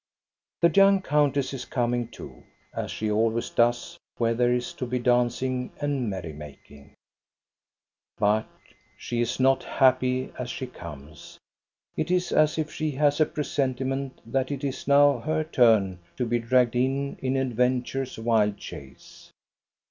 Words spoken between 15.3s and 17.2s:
turn to be dragged in